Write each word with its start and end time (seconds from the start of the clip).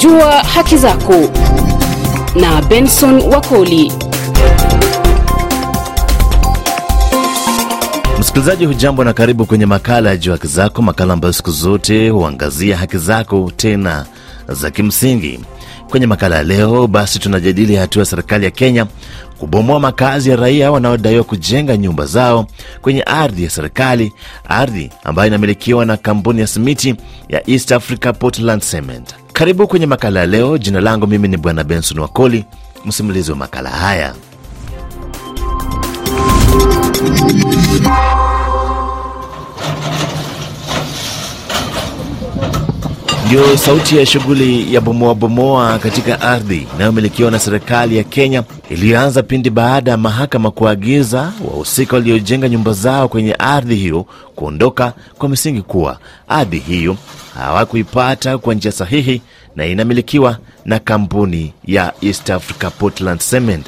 Jua 0.00 0.32
haki 0.42 0.76
zako 0.76 1.14
na 2.40 2.62
Benson 2.62 3.20
Wakoli. 3.22 3.92
Msikilizaji 8.18 8.66
hujambo 8.66 9.04
na 9.04 9.12
karibu 9.12 9.46
kwenye 9.46 9.66
makala 9.66 10.10
ya 10.10 10.16
Jua 10.16 10.34
Haki 10.36 10.46
Zako, 10.46 10.82
makala 10.82 11.12
ambayo 11.12 11.32
siku 11.32 11.50
zote 11.50 12.08
huangazia 12.10 12.76
haki 12.76 12.98
zako 12.98 13.52
tena 13.56 14.06
za 14.48 14.70
kimsingi. 14.70 15.40
Kwenye 15.90 16.06
makala 16.06 16.36
ya 16.36 16.42
leo 16.42 16.86
basi, 16.86 17.18
tunajadili 17.18 17.76
hatua 17.76 18.00
ya 18.00 18.06
serikali 18.06 18.44
ya 18.44 18.50
Kenya 18.50 18.86
kubomoa 19.40 19.80
makazi 19.80 20.30
ya 20.30 20.36
raia 20.36 20.70
wanaodaiwa 20.70 21.24
kujenga 21.24 21.76
nyumba 21.76 22.06
zao 22.06 22.46
kwenye 22.82 23.02
ardhi 23.02 23.44
ya 23.44 23.50
serikali, 23.50 24.12
ardhi 24.48 24.90
ambayo 25.04 25.28
inamilikiwa 25.28 25.86
na 25.86 25.96
kampuni 25.96 26.40
ya 26.40 26.46
simiti 26.46 26.94
ya 27.28 27.50
East 27.50 27.72
Africa 27.72 28.12
Portland 28.18 28.62
Cement. 28.70 29.14
Karibu 29.32 29.66
kwenye 29.68 29.86
makala 29.86 30.20
ya 30.20 30.26
leo. 30.26 30.58
Jina 30.58 30.80
langu 30.80 31.06
mimi 31.06 31.28
ni 31.28 31.36
Bwana 31.36 31.64
Benson 31.64 31.98
Wakoli, 31.98 32.44
msimulizi 32.84 33.30
wa 33.30 33.36
makala 33.36 33.70
haya. 33.70 34.14
Ndio 43.30 43.56
sauti 43.56 43.96
ya 43.98 44.06
shughuli 44.06 44.74
ya 44.74 44.80
bomoa 44.80 45.14
bomoa 45.14 45.78
katika 45.78 46.20
ardhi 46.20 46.66
inayomilikiwa 46.74 47.30
na 47.30 47.38
serikali 47.38 47.96
ya 47.96 48.04
Kenya 48.04 48.42
iliyoanza 48.70 49.22
pindi 49.22 49.50
baada 49.50 49.90
ya 49.90 49.96
mahakama 49.96 50.50
kuagiza 50.50 51.32
wahusika 51.44 51.96
waliojenga 51.96 52.48
nyumba 52.48 52.72
zao 52.72 53.08
kwenye 53.08 53.34
ardhi 53.38 53.74
hiyo 53.76 54.06
kuondoka 54.34 54.92
kwa 55.18 55.28
misingi 55.28 55.62
kuwa 55.62 55.98
ardhi 56.28 56.58
hiyo 56.58 56.96
hawakuipata 57.34 58.38
kwa 58.38 58.54
njia 58.54 58.72
sahihi 58.72 59.22
na 59.56 59.66
inamilikiwa 59.66 60.38
na 60.64 60.78
kampuni 60.78 61.52
ya 61.64 61.92
East 62.02 62.30
Africa 62.30 62.70
Portland 62.78 63.20
Cement. 63.30 63.66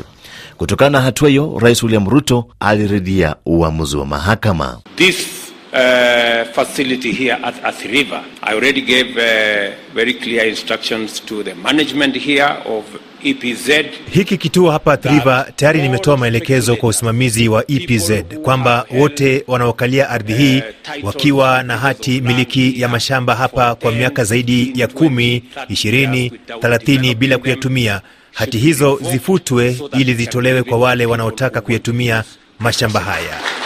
Kutokana 0.59 0.91
na 0.91 1.01
hatua 1.01 1.29
hiyo, 1.29 1.59
Rais 1.61 1.83
William 1.83 2.09
Ruto 2.09 2.47
aliridhia 2.61 3.37
uamuzi 3.47 3.97
wa 3.97 4.07
mahakama. 4.07 4.79
This 4.97 5.42
uh, 5.73 6.45
facility 6.53 7.13
here 7.13 7.39
at 7.43 7.65
Athi 7.65 7.89
River, 7.89 8.25
I 8.43 8.55
already 8.55 8.83
gave 8.83 9.17
uh, 9.17 9.75
very 9.95 10.15
clear 10.15 10.45
instructions 10.47 11.21
to 11.21 11.43
the 11.43 11.55
management 11.55 12.15
here 12.17 12.59
of 12.67 12.85
EPZ. 13.25 13.91
Hiki 14.11 14.37
kituo 14.39 14.71
hapa 14.71 14.93
Athi 14.93 15.09
River 15.09 15.47
tayari 15.57 15.83
nimetoa 15.83 16.17
maelekezo 16.17 16.77
kwa 16.77 16.89
usimamizi 16.89 17.49
wa 17.49 17.65
EPZ 17.71 18.13
kwamba 18.43 18.87
wote 18.91 19.45
wanaokalia 19.47 20.11
ardhi 20.11 20.33
hii 20.35 20.63
wakiwa 21.03 21.63
na 21.63 21.79
hati 21.79 22.21
miliki 22.21 22.81
ya 22.81 22.89
mashamba 22.89 23.35
hapa 23.35 23.75
kwa 23.75 23.93
miaka 23.93 24.25
zaidi 24.25 24.73
ya 24.75 24.87
kumi, 24.89 25.43
ishirini, 25.69 26.33
thelathini 26.61 27.15
bila 27.15 27.39
kuyatumia, 27.39 28.01
hati 28.33 28.59
hizo 28.59 28.99
zifutwe 29.11 29.77
ili 29.99 30.15
zitolewe 30.15 30.63
kwa 30.63 30.79
wale 30.79 31.07
wanaotaka 31.07 31.61
kuyatumia 31.61 32.25
mashamba 32.59 33.01
haya. 33.01 33.62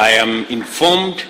I 0.00 0.12
am 0.12 0.46
informed 0.46 1.24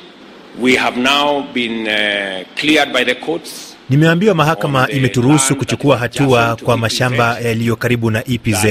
we 0.57 0.77
have 0.77 0.97
now 0.97 1.53
been 1.53 1.89
uh, 1.89 2.45
cleared 2.55 2.93
by 2.93 3.03
the 3.03 3.17
courts. 3.17 3.70
Nimeambiwa 3.91 4.35
mahakama 4.35 4.89
imeturuhusu 4.89 5.57
kuchukua 5.57 5.99
hatua 5.99 6.57
kwa 6.65 6.77
mashamba 6.77 7.39
yaliyo 7.41 7.77
karibu 7.77 8.11
na 8.11 8.23
EPZ 8.29 8.67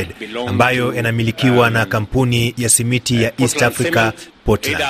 ambayo 0.48 0.94
yanamilikiwa 0.94 1.70
na 1.70 1.86
kampuni 1.86 2.53
ya 2.58 2.70
simiti 2.70 3.23
ya 3.23 3.31
East 3.42 3.62
Africa 3.62 4.12
Portland. 4.45 4.84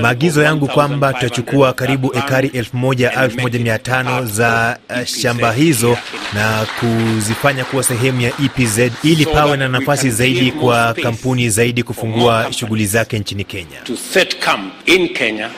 Maagizo 0.00 0.42
yangu 0.42 0.66
kwamba 0.68 1.12
tutachukua 1.12 1.72
karibu 1.72 2.14
ekari 2.16 2.48
1500 2.48 4.24
za 4.26 4.78
uh, 4.90 5.04
shamba 5.04 5.52
hizo 5.52 5.98
na 6.34 6.66
kuzifanya 6.80 7.64
kuwa 7.64 7.82
sehemu 7.82 8.20
ya 8.20 8.32
EPZ 8.44 8.78
ili 9.04 9.26
pawe 9.26 9.56
na 9.56 9.68
nafasi 9.68 10.10
zaidi 10.10 10.52
kwa 10.52 10.94
kampuni 10.94 11.50
zaidi 11.50 11.82
kufungua 11.82 12.52
shughuli 12.52 12.86
zake 12.86 13.18
nchini 13.18 13.44
Kenya. 13.44 13.80
To 13.84 13.96
set 13.96 14.38
camp 14.38 14.72
in 14.88 15.08
Kenya 15.08 15.50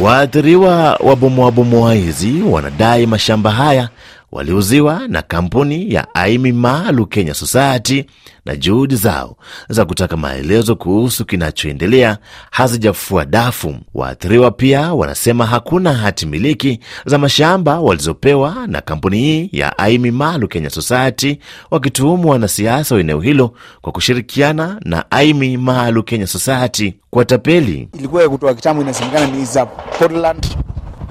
Waathiriwa 0.00 0.96
wa 1.00 1.16
bomoa 1.16 1.50
bomoa 1.50 1.94
hizi 1.94 2.42
wanadai 2.50 3.06
mashamba 3.06 3.50
haya 3.50 3.88
waliuziwa 4.32 5.08
na 5.08 5.22
kampuni 5.22 5.94
ya 5.94 6.14
Aimi 6.14 6.52
Maalu 6.52 7.06
Kenya 7.06 7.34
Society 7.34 8.04
na 8.44 8.56
juhudi 8.56 8.96
zao 8.96 9.36
za 9.68 9.84
kutaka 9.84 10.16
maelezo 10.16 10.76
kuhusu 10.76 11.24
kinachoendelea 11.24 12.18
hazijafua 12.50 13.24
dafu. 13.24 13.74
Waathiriwa 13.94 14.50
pia 14.50 14.94
wanasema 14.94 15.46
hakuna 15.46 15.92
hati 15.94 16.26
miliki 16.26 16.80
za 17.06 17.18
mashamba 17.18 17.80
walizopewa 17.80 18.66
na 18.66 18.80
kampuni 18.80 19.18
hii 19.18 19.48
ya 19.52 19.78
Aimi 19.78 20.10
Maalu 20.10 20.48
Kenya 20.48 20.70
Society, 20.70 21.38
wakituhumu 21.70 22.28
wanasiasa 22.30 22.94
wa 22.94 23.00
eneo 23.00 23.20
hilo 23.20 23.54
kwa 23.80 23.92
kushirikiana 23.92 24.80
na 24.84 25.10
Aimi 25.10 25.56
Maalu 25.56 26.02
Kenya 26.02 26.26
Society 26.26 26.94
kwa 27.10 27.24
tapeli. 27.24 27.88
ilikuwa 27.98 28.22
ya 28.22 28.28
kutoa 28.28 28.54
kitambo, 28.54 28.82
inasemekana 28.82 29.26
ni 29.26 29.44
za 29.44 29.66
Portland 29.66 30.46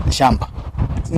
shamba 0.09 0.47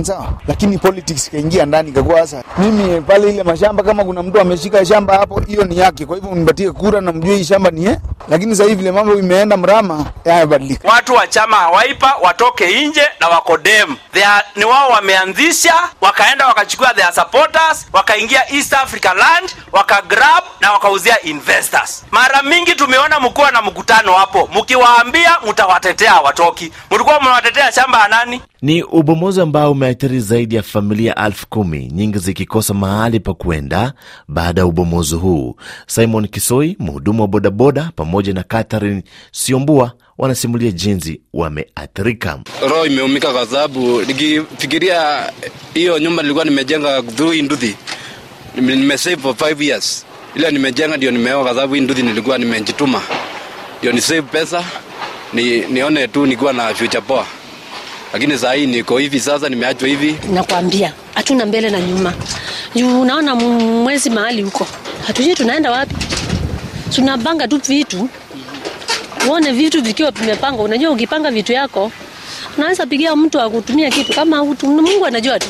sawa, 0.02 0.32
lakini 0.48 0.78
politics 0.78 1.26
ikaingia 1.28 1.66
ndani, 1.66 1.88
ikakuwa 1.90 2.20
sasa 2.26 2.42
mimi 2.58 3.00
pale 3.00 3.30
ile 3.30 3.42
mashamba, 3.42 3.82
kama 3.82 4.04
kuna 4.04 4.22
mtu 4.22 4.40
ameshika 4.40 4.84
shamba 4.86 5.18
hapo, 5.18 5.40
hiyo 5.40 5.64
ni 5.64 5.78
yake, 5.78 6.06
kwa 6.06 6.16
hivyo 6.16 6.30
mnipatie 6.30 6.72
kura 6.72 7.00
na 7.00 7.12
mjue 7.12 7.36
hii 7.36 7.44
shamba 7.44 7.70
ni 7.70 7.84
ye. 7.84 7.98
Lakini 8.28 8.52
sasa 8.56 8.64
hivi 8.68 8.76
vile 8.76 8.92
mambo 8.92 9.14
imeenda 9.14 9.56
mrama, 9.56 10.06
yamebadilika. 10.24 10.88
watu 10.88 11.14
wa 11.14 11.26
chama 11.26 11.56
hawaipa 11.56 12.14
watoke 12.22 12.86
nje 12.86 13.02
na 13.20 13.28
wako 13.28 13.56
dem. 13.58 13.96
They 14.12 14.24
are- 14.24 14.44
ni 14.56 14.64
wao 14.64 14.88
wameanzisha 14.90 15.74
wakaenda 16.00 16.46
wakachukua 16.46 16.94
their 16.94 17.12
supporters 17.12 17.86
wakaingia 17.92 18.52
east 18.54 18.72
africa 18.74 19.04
land 19.04 19.50
wakagrab 19.72 20.44
na 20.60 20.72
wakauzia 20.72 21.22
investors. 21.22 22.04
Mara 22.10 22.42
mingi 22.42 22.74
tumeona 22.74 23.20
mkuwa 23.20 23.50
na 23.50 23.62
mkutano 23.62 24.12
hapo. 24.12 24.48
Mkiwaambia 24.54 25.36
mtawatetea 25.50 26.20
watoki 26.20 26.72
mlikuwa 26.90 27.20
mnawatetea 27.20 27.72
shamba 27.72 28.00
ya 28.02 28.08
nani? 28.08 28.42
Ni 28.62 28.82
ubomozi 28.82 29.40
ambao 29.50 29.72
umeathiri 29.72 30.20
zaidi 30.20 30.54
ya 30.54 30.62
familia 30.62 31.14
elfu 31.26 31.46
kumi, 31.48 31.86
nyingi 31.92 32.18
zikikosa 32.18 32.74
mahali 32.74 33.20
pa 33.20 33.34
kwenda 33.34 33.92
baada 34.28 34.60
ya 34.60 34.66
ubomozi 34.66 35.14
huu. 35.14 35.56
Simon 35.86 36.28
Kisoi, 36.28 36.76
mhudumu 36.78 37.22
wa 37.22 37.28
bodaboda, 37.28 37.90
pamoja 37.96 38.32
na 38.34 38.42
Catherine 38.42 39.02
Siombua 39.32 39.92
wanasimulia 40.18 40.70
jinsi 40.70 41.20
wameathirika. 41.32 42.38
roho 42.68 42.86
imeumika 42.86 43.32
kwa 43.32 43.46
sababu 43.46 44.02
nikifikiria 44.02 45.32
hiyo 45.74 45.98
nyumba 45.98 46.22
nilikuwa 46.22 46.44
nimejenga 46.44 47.02
through 47.02 47.32
hii 47.32 47.42
nduthi 47.42 47.76
Nime- 48.56 48.76
nimesave 48.76 49.16
for 49.16 49.34
five 49.36 49.62
years 49.62 50.06
ile 50.34 50.50
nimejenga 50.50 50.96
ndio 50.96 51.10
nimeoa 51.10 51.42
kwa 51.44 51.54
sababu 51.54 51.74
hii 51.74 51.80
nduthi 51.80 52.02
nilikuwa 52.02 52.38
nimejituma 52.38 53.02
ndio 53.78 53.92
nisave 53.92 54.22
pesa 54.22 54.64
ni, 55.32 55.60
nione 55.60 56.08
tu 56.08 56.26
nikuwa 56.26 56.52
na 56.52 56.74
future 56.74 57.00
poa 57.00 57.26
lakini 58.12 58.38
saa 58.38 58.52
hii 58.52 58.66
niko 58.66 58.98
hivi 58.98 59.20
sasa 59.20 59.48
nimeachwa 59.48 59.88
hivi. 59.88 60.16
Nakwambia 60.32 60.92
hatuna 61.14 61.46
mbele 61.46 61.70
na 61.70 61.80
nyuma. 61.80 62.12
Juu 62.74 63.00
unaona 63.00 63.34
mwezi 63.34 64.10
mahali 64.10 64.42
huko. 64.42 64.66
Hatujui 65.06 65.34
tunaenda 65.34 65.70
wapi. 65.70 65.94
Tunapanga 66.94 67.48
tu 67.48 67.60
vitu. 67.68 68.08
Uone 69.28 69.52
vitu 69.52 69.82
vikiwa 69.82 70.10
vimepangwa. 70.10 70.64
Unajua 70.64 70.90
ukipanga 70.90 71.30
vitu 71.30 71.52
yako 71.52 71.92
unaweza 72.58 72.86
pigia 72.86 73.16
mtu 73.16 73.40
akutumia 73.40 73.90
kitu. 73.90 74.12
Kama 74.12 74.42
utu. 74.42 74.66
mungu 74.66 75.06
anajua 75.06 75.38
tu. 75.38 75.46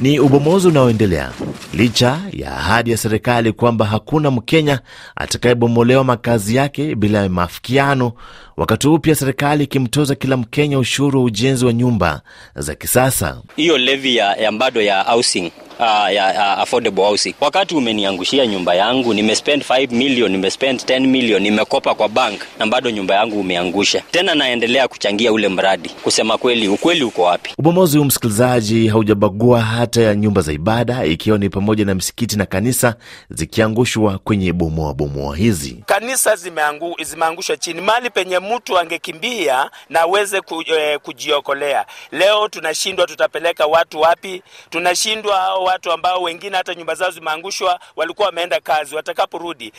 Ni 0.00 0.18
ubomozi 0.20 0.68
unaoendelea 0.68 1.30
licha 1.76 2.20
ya 2.32 2.56
ahadi 2.56 2.90
ya 2.90 2.96
serikali 2.96 3.52
kwamba 3.52 3.86
hakuna 3.86 4.30
Mkenya 4.30 4.80
atakayebomolewa 5.16 6.04
makazi 6.04 6.56
yake 6.56 6.94
bila 6.94 7.28
maafikiano, 7.28 8.12
wakati 8.56 8.86
huu 8.86 8.98
pia 8.98 9.14
serikali 9.14 9.64
ikimtoza 9.64 10.14
kila 10.14 10.36
Mkenya 10.36 10.78
ushuru 10.78 11.18
wa 11.18 11.24
ujenzi 11.24 11.64
wa 11.66 11.72
nyumba 11.72 12.20
za 12.54 12.74
kisasa. 12.74 13.42
hiyo 13.56 13.78
levi 13.78 14.16
ya, 14.16 14.34
ya 14.34 14.52
mbado 14.52 14.82
ya 14.82 15.02
housing 15.02 15.50
uh, 15.78 16.14
ya 16.14 16.32
uh, 16.56 16.62
affordable 16.62 17.02
housing. 17.04 17.34
Wakati 17.40 17.74
umeniangushia 17.74 18.46
nyumba 18.46 18.74
yangu, 18.74 19.14
nimespend 19.14 19.62
5 19.62 19.92
million, 19.94 20.30
nimespend 20.32 20.80
10 20.80 21.00
million, 21.06 21.42
nimekopa 21.42 21.94
kwa 21.94 22.08
bank 22.08 22.40
na 22.58 22.66
bado 22.66 22.90
nyumba 22.90 23.14
yangu 23.14 23.40
umeangusha. 23.40 24.02
Tena 24.10 24.34
naendelea 24.34 24.88
kuchangia 24.88 25.32
ule 25.32 25.48
mradi. 25.48 25.88
Kusema 25.88 26.38
kweli, 26.38 26.68
ukweli 26.68 27.04
uko 27.04 27.22
wapi? 27.22 27.50
Ubomozi 27.58 27.98
huu 27.98 28.04
msikilizaji, 28.04 28.88
haujabagua 28.88 29.60
hata 29.62 30.00
ya 30.02 30.14
nyumba 30.14 30.40
za 30.42 30.52
ibada, 30.52 31.04
ikiwa 31.04 31.38
ni 31.38 31.48
pamoja 31.48 31.84
na 31.84 31.94
msikiti 31.94 32.36
na 32.36 32.46
kanisa 32.46 32.94
zikiangushwa 33.30 34.18
kwenye 34.18 34.52
bomoa 34.52 34.94
bomoa 34.94 35.36
hizi. 35.36 35.82
kanisa 35.86 36.36
zimeangu, 36.36 36.96
zimeangushwa 37.04 37.56
chini 37.56 37.80
mali 37.80 38.10
penye 38.10 38.38
mtu 38.38 38.78
angekimbia 38.78 39.70
na 39.88 40.00
aweze 40.00 40.40
ku, 40.40 40.62
eh, 40.66 40.98
kujiokolea 41.02 41.86
leo 42.12 42.48
tunashindwa 42.48 43.06
tutapeleka 43.06 43.66
watu 43.66 44.00
wapi 44.00 44.42
tunashindwa 44.70 45.54
watu 45.66 45.92
ambao 45.92 46.22
wengine 46.22 46.56
hata 46.56 46.74
nyumba 46.74 46.94
zao 46.94 47.10
zimeangushwa, 47.10 47.80
walikuwa 47.96 48.26
wameenda 48.26 48.60
kazi, 48.60 48.96
watakaporudi 48.96 49.72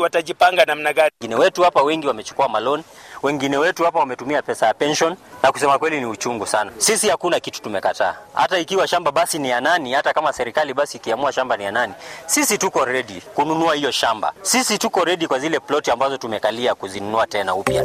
watajipanga 0.00 0.64
namna 0.64 0.92
gani? 0.92 1.10
Wengine 1.20 1.40
wetu 1.40 1.62
hapa 1.62 1.82
wengi 1.82 2.06
wamechukua 2.06 2.48
maloni, 2.48 2.84
wengine 3.22 3.56
wetu 3.56 3.84
hapa 3.84 3.98
wametumia 3.98 4.42
pesa 4.42 4.66
ya 4.66 4.74
pension, 4.74 5.16
na 5.42 5.52
kusema 5.52 5.78
kweli 5.78 6.00
ni 6.00 6.06
uchungu 6.06 6.46
sana. 6.46 6.72
Sisi 6.78 7.08
hakuna 7.08 7.40
kitu 7.40 7.62
tumekataa, 7.62 8.14
hata 8.34 8.58
ikiwa 8.58 8.88
shamba 8.88 9.12
basi 9.12 9.38
ni 9.38 9.48
ya 9.50 9.60
nani, 9.60 9.92
hata 9.92 10.12
kama 10.12 10.32
serikali 10.32 10.74
basi 10.74 10.96
ikiamua 10.96 11.32
shamba 11.32 11.56
ni 11.56 11.64
ya 11.64 11.72
nani, 11.72 11.92
sisi 12.26 12.58
tuko 12.58 12.84
ready 12.84 13.20
kununua 13.34 13.74
hiyo 13.74 13.90
shamba. 13.90 14.32
Sisi 14.42 14.78
tuko 14.78 15.04
ready 15.04 15.26
kwa 15.26 15.38
zile 15.38 15.60
ploti 15.60 15.90
ambazo 15.90 16.16
tumekalia 16.16 16.74
kuzinunua 16.74 17.26
tena 17.26 17.54
upya. 17.54 17.84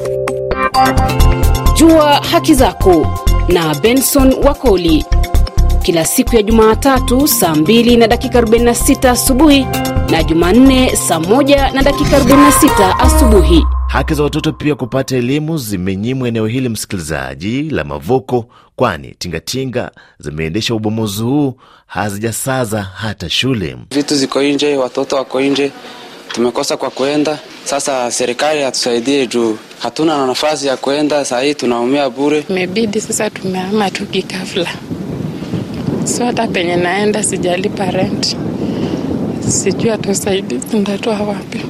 Jua 1.73 2.13
haki 2.31 2.53
zako 2.53 3.19
na 3.47 3.75
Benson 3.75 4.33
Wakoli 4.47 5.05
kila 5.83 6.05
siku 6.05 6.35
ya 6.35 6.41
Jumatatu 6.41 7.27
saa 7.27 7.51
2 7.53 7.97
na 7.99 8.07
dakika 8.07 8.41
46 8.41 9.09
asubuhi 9.09 9.65
na 10.11 10.23
Jumanne 10.23 10.95
saa 10.95 11.17
1 11.17 11.73
na 11.73 11.83
dakika 11.83 12.19
46 12.19 12.95
asubuhi. 13.05 13.63
Haki 13.87 14.13
za 14.13 14.23
watoto 14.23 14.53
pia 14.53 14.75
kupata 14.75 15.15
elimu 15.15 15.57
zimenyimwa 15.57 16.27
eneo 16.27 16.47
hili, 16.47 16.69
msikilizaji, 16.69 17.61
la 17.63 17.83
Mavuko, 17.83 18.45
kwani 18.75 19.15
tingatinga 19.19 19.91
zimeendesha 20.19 20.75
ubomozi 20.75 21.23
huu 21.23 21.53
hazijasaza 21.87 22.81
hata 22.81 23.29
shule. 23.29 23.77
Vitu 23.91 24.15
ziko 24.15 24.41
nje, 24.43 24.77
watoto 24.77 25.15
wako 25.15 25.41
nje, 25.41 25.71
tumekosa 26.27 26.77
kwa 26.77 26.89
kuenda. 26.89 27.39
Sasa 27.63 28.11
serikali 28.11 28.61
hatusaidie 28.61 29.27
juu 29.27 29.57
hatuna 29.79 30.17
na 30.17 30.27
nafasi 30.27 30.67
ya 30.67 30.77
kuenda, 30.77 31.25
saa 31.25 31.41
hii 31.41 31.53
tunaumia 31.53 32.09
bure. 32.09 32.45
Imebidi 32.49 33.01
sasa 33.01 33.29
tumehama 33.29 33.91
tu 33.91 34.05
kikafla, 34.05 34.69
so 36.05 36.25
hata 36.25 36.47
penye 36.47 36.75
naenda 36.75 37.23
sijalipa 37.23 37.91
rent, 37.91 38.37
sijui 39.49 39.89
atusaidizi 39.89 40.77
ndatoa 40.79 41.19
wapi. 41.21 41.61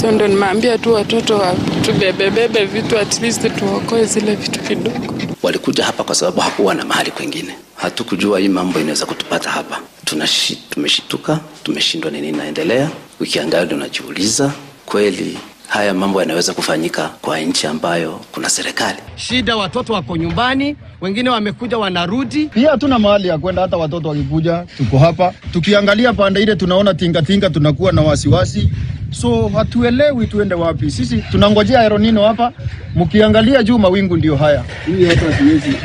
So 0.00 0.10
ndo 0.10 0.28
nimeambia 0.28 0.78
tu 0.78 0.94
watoto 0.94 1.38
wa 1.38 1.54
tubebebebe 1.84 2.64
vitu 2.64 2.98
at 2.98 3.20
least 3.22 3.56
tuokoe 3.58 4.04
zile 4.04 4.34
vitu 4.34 4.60
kidogo. 4.60 5.14
Walikuja 5.42 5.84
hapa 5.84 6.04
kwa 6.04 6.14
sababu 6.14 6.40
hakuwa 6.40 6.74
na 6.74 6.84
mahali 6.84 7.10
kwengine. 7.10 7.54
Hatukujua 7.76 8.38
hii 8.38 8.48
mambo 8.48 8.80
inaweza 8.80 9.06
kutupata 9.06 9.50
hapa. 9.50 9.80
Tunashi, 10.04 10.56
tumeshituka, 10.70 11.40
tumeshindwa 11.62 12.10
nini 12.10 12.28
inaendelea. 12.28 12.90
Ukiangalia 13.20 13.76
unajiuliza 13.76 14.52
kweli 14.86 15.38
haya 15.68 15.94
mambo 15.94 16.20
yanaweza 16.20 16.54
kufanyika 16.54 17.08
kwa 17.22 17.38
nchi 17.40 17.66
ambayo 17.66 18.20
kuna 18.32 18.48
serikali. 18.50 18.98
Shida 19.16 19.56
watoto 19.56 19.92
wako 19.92 20.16
nyumbani, 20.16 20.76
wengine 21.02 21.30
wamekuja 21.30 21.78
wanarudi. 21.78 22.46
Pia 22.46 22.70
hatuna 22.70 22.98
mahali 22.98 23.28
ya 23.28 23.38
kwenda, 23.38 23.62
hata 23.62 23.76
watoto 23.76 24.08
wakikuja, 24.08 24.64
tuko 24.76 24.98
hapa. 24.98 25.32
Tukiangalia 25.52 26.12
pande 26.12 26.42
ile 26.42 26.56
tunaona 26.56 26.94
tingatinga, 26.94 27.50
tunakuwa 27.50 27.92
na 27.92 28.02
wasiwasi, 28.02 28.70
so 29.10 29.48
hatuelewi 29.48 30.26
tuende 30.26 30.54
wapi. 30.54 30.90
Sisi 30.90 31.18
tunangojea 31.30 31.80
aeronino 31.80 32.22
hapa, 32.22 32.52
mkiangalia 32.94 33.62
juu 33.62 33.78
mawingu 33.78 34.16
ndio 34.16 34.36
haya. 34.36 34.64
Hii 34.86 35.04
hata 35.04 35.38
siwezi. 35.38 35.76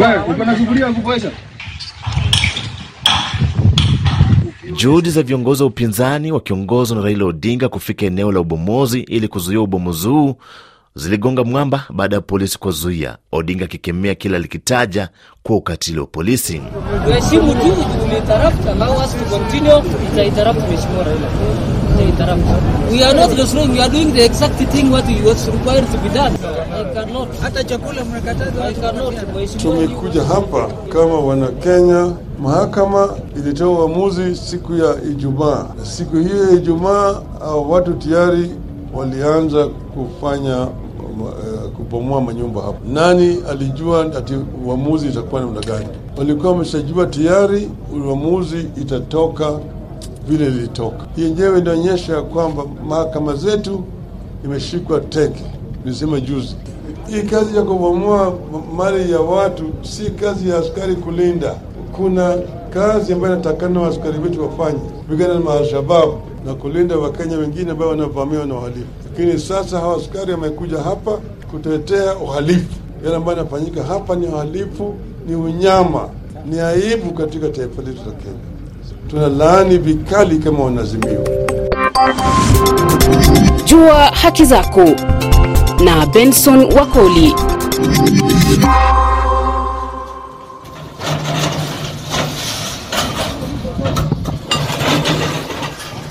Wewe 0.00 0.18
uko 0.18 0.44
na 0.44 0.58
sufuria 0.58 0.92
kupoesha? 0.92 1.30
Juhudi 4.76 5.10
za 5.10 5.22
viongozi 5.22 5.62
wa 5.62 5.68
upinzani 5.68 6.32
wakiongozwa 6.32 6.96
na 6.96 7.02
Raila 7.04 7.24
Odinga 7.24 7.68
kufika 7.68 8.06
eneo 8.06 8.32
la 8.32 8.40
ubomozi 8.40 9.00
ili 9.00 9.28
kuzuia 9.28 9.60
ubomozi 9.60 10.08
huu 10.08 10.36
ziligonga 10.96 11.44
mwamba 11.44 11.84
baada 11.90 12.16
ya 12.16 12.22
polisi 12.22 12.58
kuwazuia, 12.58 13.16
Odinga 13.32 13.64
akikemea 13.64 14.14
kila 14.14 14.38
likitaja 14.38 15.08
kuwa 15.42 15.58
ukatili 15.58 16.00
wa 16.00 16.06
polisi. 16.06 16.62
Tuheshimu 17.04 17.54
tu 17.54 17.76
tulitarafu, 18.08 18.68
allow 18.70 18.96
us 19.04 19.10
to 19.16 19.24
continue, 19.36 19.82
tutaitarafu 20.10 20.60
mheshimiwa 20.60 21.04
Raila. 21.04 21.28
Tutaitarafu. 21.92 22.42
We 22.92 23.04
are 23.04 23.14
not 23.20 23.36
destroying, 23.36 23.72
we 23.72 23.80
are 23.82 23.90
doing 23.92 24.12
the 24.12 24.24
exact 24.24 24.54
thing 24.72 24.90
what 24.90 25.04
was 25.26 25.48
required 25.48 25.86
to 25.92 25.98
be 25.98 26.08
done. 26.08 26.32
I 26.34 26.94
cannot. 26.94 27.28
Hata 27.42 27.64
chakula 27.64 28.04
mnakataza. 28.04 28.64
I 28.64 28.74
cannot, 28.74 29.14
mheshimiwa. 29.34 29.76
Tumekuja 29.76 30.22
hapa 30.24 30.68
kama 30.88 31.20
wana 31.20 31.48
Kenya. 31.48 32.12
Mahakama 32.42 33.08
ilitoa 33.36 33.68
uamuzi 33.86 34.36
siku 34.36 34.74
ya 34.74 34.96
Ijumaa. 35.10 35.66
Siku 35.82 36.16
hiyo 36.16 36.44
ya 36.44 36.50
Ijumaa, 36.52 37.20
au 37.40 37.70
watu 37.72 37.92
tayari 37.94 38.50
walianza 38.94 39.66
kufanya 39.66 40.68
uh, 41.24 41.70
kubomoa 41.76 42.20
manyumba 42.20 42.62
hapo. 42.62 42.78
Nani 42.92 43.38
alijua 43.50 44.02
ati 44.16 44.34
uamuzi 44.66 45.06
itakuwa 45.08 45.40
namna 45.40 45.60
gani? 45.60 45.86
Walikuwa 46.18 46.52
wameshajua 46.52 47.06
tayari 47.06 47.70
uamuzi 48.06 48.66
itatoka 48.80 49.58
vile 50.28 50.46
ilitoka. 50.46 51.06
Hii 51.16 51.22
yenyewe 51.22 51.58
inaonyesha 51.58 52.22
kwamba 52.22 52.62
mahakama 52.88 53.34
zetu 53.34 53.84
imeshikwa 54.44 55.00
teke. 55.00 55.44
Nilisema 55.84 56.20
juzi, 56.20 56.56
hii 57.08 57.22
kazi 57.22 57.56
ya 57.56 57.62
kubomoa 57.62 58.34
mali 58.76 59.12
ya 59.12 59.20
watu 59.20 59.64
si 59.82 60.10
kazi 60.10 60.48
ya 60.48 60.58
askari 60.58 60.94
kulinda. 60.96 61.54
Kuna 61.92 62.36
kazi 62.70 63.12
ambayo 63.12 63.32
inatakana 63.34 63.86
askari 63.86 64.18
wetu 64.18 64.42
wafanye, 64.42 64.78
kupigana 64.78 65.38
na 65.40 65.50
Alshababu 65.52 66.12
na 66.46 66.54
kulinda 66.54 66.96
Wakenya 66.96 67.38
wengine 67.38 67.70
ambao 67.70 67.88
wanavamiwa 67.88 68.46
na 68.46 68.54
uhalifu. 68.54 68.86
Lakini 69.18 69.38
sasa 69.38 69.78
hawa 69.80 69.96
askari 69.96 70.32
wamekuja 70.32 70.78
hapa 70.78 71.18
kutetea 71.50 72.14
uhalifu. 72.16 72.66
Yale 73.04 73.16
ambayo 73.16 73.38
yanafanyika 73.38 73.82
hapa 73.84 74.16
ni 74.16 74.26
uhalifu, 74.26 74.94
ni 75.28 75.34
unyama, 75.34 76.08
ni 76.46 76.60
aibu 76.60 77.10
katika 77.12 77.48
taifa 77.48 77.82
letu 77.82 78.00
la 78.06 78.12
Kenya. 78.12 78.38
Tuna 79.08 79.28
laani 79.28 79.78
vikali 79.78 80.38
kama 80.38 80.64
wanazimio. 80.64 81.24
Jua 83.64 83.94
haki 83.94 84.44
zako 84.44 84.84
na 85.84 86.06
Benson 86.06 86.72
Wakoli. 86.72 87.34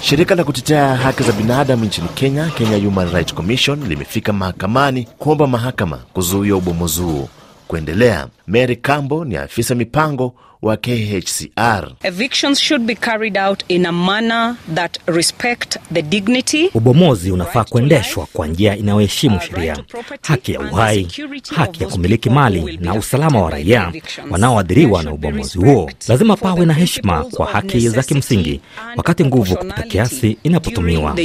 Shirika 0.06 0.36
la 0.36 0.44
kutetea 0.44 0.96
haki 0.96 1.24
za 1.24 1.32
binadamu 1.32 1.86
nchini 1.86 2.08
Kenya, 2.08 2.50
Kenya 2.58 2.78
Human 2.78 3.12
Rights 3.12 3.34
Commission, 3.34 3.88
limefika 3.88 4.34
mahakamani 4.34 5.08
kuomba 5.18 5.48
mahakama 5.48 5.98
kuzuia 5.98 6.56
ubomozi 6.56 7.02
huo 7.02 7.30
kuendelea. 7.68 8.28
Mary 8.48 8.76
Kambo 8.76 9.26
ni 9.26 9.36
afisa 9.38 9.76
mipango 9.76 10.34
wa 10.62 10.78
KHCR. 10.78 11.92
Evictions 12.04 12.60
should 12.60 12.86
be 12.86 12.96
carried 12.96 13.38
out 13.38 13.64
in 13.68 13.86
a 13.86 13.92
manner 13.92 14.56
that 14.76 14.98
respect 15.08 15.78
the 15.94 16.02
dignity. 16.02 16.70
Ubomozi 16.74 17.32
unafaa 17.32 17.64
kuendeshwa 17.64 18.28
kwa 18.34 18.48
njia 18.48 18.78
inayoheshimu 18.78 19.40
sheria, 19.42 19.78
haki 20.22 20.54
ya 20.54 20.60
uhai, 20.60 21.08
haki 21.56 21.84
ya 21.84 21.90
kumiliki 21.90 22.30
mali 22.30 22.78
na 22.82 22.94
usalama 22.96 23.42
wa 23.42 23.50
raia 23.52 23.92
wanaoathiriwa 24.30 25.04
na 25.04 25.14
ubomozi 25.14 25.58
huo. 25.60 25.92
Lazima 26.08 26.38
pawe 26.38 26.66
na 26.66 26.74
heshima 26.74 27.24
kwa 27.24 27.46
haki 27.52 27.90
za 27.90 28.04
kimsingi 28.04 28.62
wakati 28.96 29.26
nguvu 29.26 29.56
kupita 29.58 29.84
kiasi 29.84 30.38
inapotumiwa. 30.44 31.16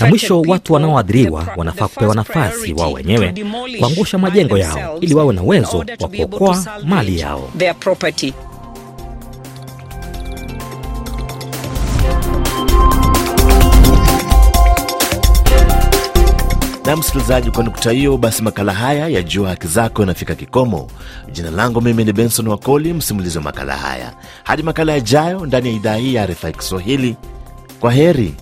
Na 0.00 0.06
mwisho, 0.08 0.40
watu 0.40 0.72
wanaoadhiriwa 0.72 1.46
wanafaa 1.56 1.88
kupewa 1.88 2.14
nafasi 2.14 2.72
wao 2.74 2.92
wenyewe 2.92 3.34
kuangusha 3.78 4.18
majengo 4.18 4.58
yao 4.58 4.98
ili 5.00 5.14
wawe 5.14 5.34
na 5.34 5.42
uwezo 5.42 5.78
wa 5.78 6.08
kuokoa 6.08 6.64
mali 6.84 7.18
yao. 7.18 7.50
Na 16.86 16.96
msikilizaji, 16.96 17.50
kwa 17.50 17.64
nukta 17.64 17.90
hiyo 17.90 18.16
basi, 18.16 18.42
makala 18.42 18.72
haya 18.72 19.08
ya 19.08 19.22
Jua 19.22 19.48
Haki 19.48 19.66
Zako 19.66 20.02
yanafika 20.02 20.34
kikomo. 20.34 20.88
Jina 21.32 21.50
langu 21.50 21.80
mimi 21.80 22.04
ni 22.04 22.12
Benson 22.12 22.48
Wakoli, 22.48 22.92
msimulizi 22.92 23.38
wa 23.38 23.44
makala 23.44 23.76
haya. 23.76 24.12
Hadi 24.44 24.62
makala 24.62 24.92
yajayo 24.92 25.46
ndani 25.46 25.68
ya 25.68 25.74
idhaa 25.74 25.94
hii 25.96 26.14
ya 26.14 26.26
RFI 26.26 26.52
Kiswahili, 26.52 27.16
kwa 27.80 27.92
heri. 27.92 28.34